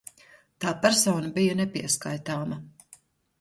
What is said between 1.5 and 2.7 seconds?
nepieskaitāma!